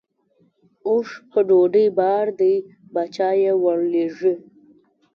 [0.87, 2.55] اوښ په ډوډۍ بار دی
[2.93, 4.33] باچا یې ورلېږي.